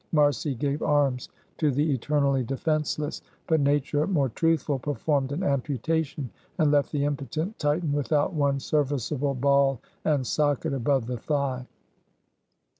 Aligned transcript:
Marsy 0.11 0.57
gave 0.57 0.81
arms 0.81 1.29
to 1.59 1.69
the 1.69 1.93
eternally 1.93 2.43
defenseless; 2.43 3.21
but 3.45 3.59
Nature, 3.59 4.07
more 4.07 4.29
truthful, 4.29 4.79
performed 4.79 5.31
an 5.31 5.43
amputation, 5.43 6.31
and 6.57 6.71
left 6.71 6.91
the 6.91 7.05
impotent 7.05 7.59
Titan 7.59 7.93
without 7.93 8.33
one 8.33 8.59
serviceable 8.59 9.35
ball 9.35 9.79
and 10.03 10.25
socket 10.25 10.73
above 10.73 11.05
the 11.05 11.17
thigh. 11.17 11.67